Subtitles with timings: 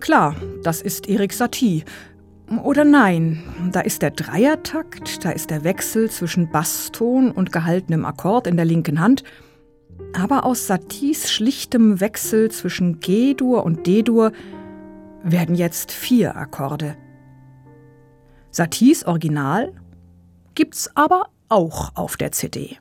[0.00, 1.84] Klar, das ist Erik Satie.
[2.64, 3.42] Oder nein,
[3.72, 8.64] da ist der Dreiertakt, da ist der Wechsel zwischen Basston und gehaltenem Akkord in der
[8.64, 9.22] linken Hand.
[10.14, 14.32] Aber aus Saties schlichtem Wechsel zwischen G-Dur und D-Dur
[15.22, 16.96] werden jetzt vier Akkorde.
[18.50, 19.72] Saties Original
[20.54, 22.78] gibt's aber auch auf der CD.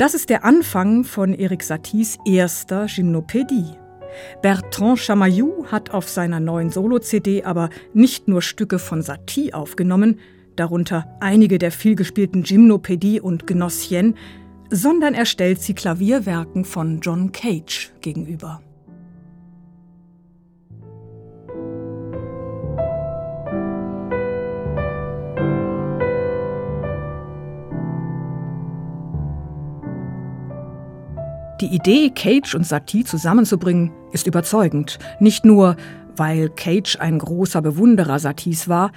[0.00, 3.66] Das ist der Anfang von Erik Saties erster Gymnopädie.
[4.40, 10.18] Bertrand Chamaillou hat auf seiner neuen Solo-CD aber nicht nur Stücke von Satie aufgenommen,
[10.56, 14.14] darunter einige der vielgespielten Gymnopädie und Gnossienne,
[14.70, 18.62] sondern er stellt sie Klavierwerken von John Cage gegenüber.
[31.60, 34.98] Die Idee, Cage und Satie zusammenzubringen, ist überzeugend.
[35.18, 35.76] Nicht nur,
[36.16, 38.92] weil Cage ein großer Bewunderer Saties war,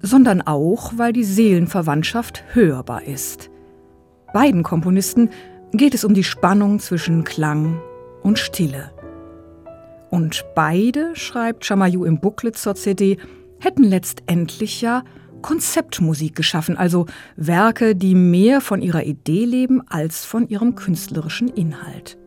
[0.00, 3.50] sondern auch, weil die Seelenverwandtschaft hörbar ist.
[4.32, 5.30] Beiden Komponisten
[5.72, 7.80] geht es um die Spannung zwischen Klang
[8.22, 8.90] und Stille.
[10.10, 13.18] Und beide, schreibt Chamaillou im Booklet zur CD,
[13.60, 15.04] hätten letztendlich ja
[15.42, 22.18] Konzeptmusik geschaffen, also Werke, die mehr von ihrer Idee leben als von ihrem künstlerischen Inhalt.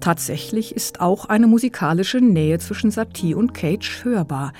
[0.00, 4.52] Tatsächlich ist auch eine musikalische Nähe zwischen Satie und Cage hörbar.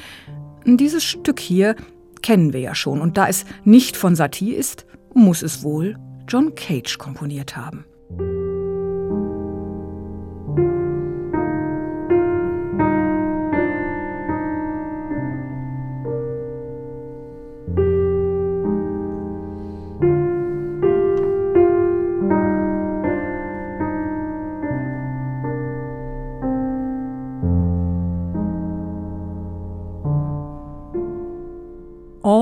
[0.66, 1.76] Dieses Stück hier
[2.22, 5.98] kennen wir ja schon, und da es nicht von Satie ist, muss es wohl
[6.28, 7.84] John Cage komponiert haben.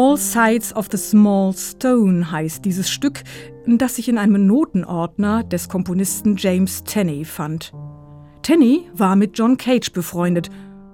[0.09, 3.25] All Sides of the Small Stone heißt dieses Stück,
[3.67, 7.75] das sich in einem Notenordner des Komponisten James Tenney fand.
[8.41, 10.49] Tenney war mit John Cage befreundet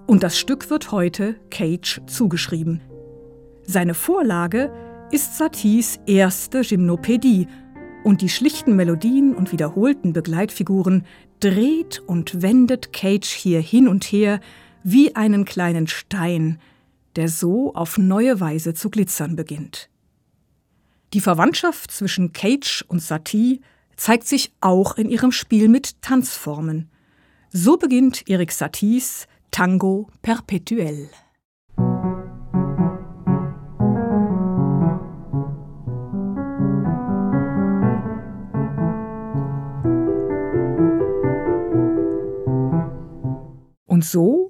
[0.09, 2.81] und das Stück wird heute Cage zugeschrieben.
[3.63, 4.73] Seine Vorlage
[5.13, 7.47] ist Saties erste Gymnopädie
[8.03, 11.05] und die schlichten Melodien und wiederholten Begleitfiguren
[11.39, 14.41] dreht und wendet Cage hier hin und her
[14.83, 16.59] wie einen kleinen Stein,
[17.17, 19.89] der so auf neue Weise zu glitzern beginnt.
[21.13, 23.61] Die Verwandtschaft zwischen Cage und Satie
[23.97, 26.91] zeigt sich auch in ihrem Spiel mit Tanzformen.
[27.51, 31.09] So beginnt Erik Saties Tango Perpetuell.
[43.87, 44.44] Und so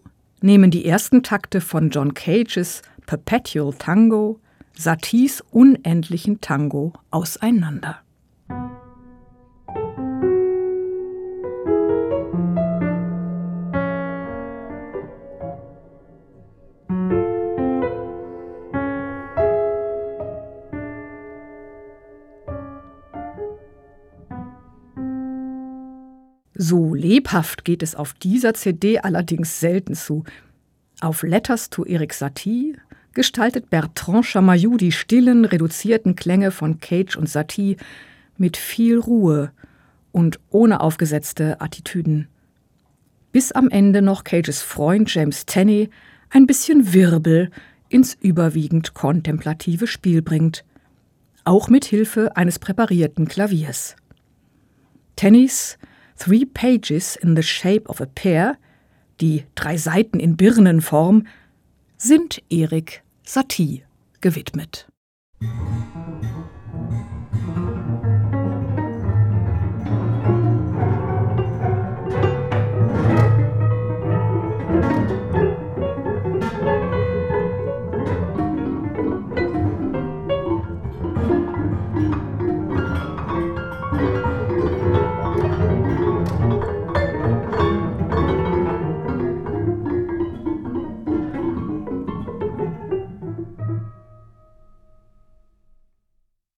[0.44, 4.40] nehmen die ersten Takte von John Cages Perpetual Tango
[4.76, 8.00] Saties unendlichen Tango auseinander.
[26.66, 30.24] So lebhaft geht es auf dieser CD allerdings selten zu.
[31.02, 32.78] Auf Letters to Eric Satie
[33.12, 37.76] gestaltet Bertrand Chamaillou die stillen, reduzierten Klänge von Cage und Satie
[38.38, 39.52] mit viel Ruhe
[40.10, 42.28] und ohne aufgesetzte Attitüden.
[43.30, 45.90] Bis am Ende noch Cages Freund James Tenney
[46.30, 47.50] ein bisschen Wirbel
[47.90, 50.64] ins überwiegend kontemplative Spiel bringt,
[51.44, 53.96] auch mit Hilfe eines präparierten Klaviers.
[55.14, 55.76] Tennys
[56.16, 58.56] Three Pages in the Shape of a Pear,
[59.20, 61.26] die drei Seiten in Birnenform,
[61.96, 63.82] sind Erik Satie
[64.20, 64.86] gewidmet.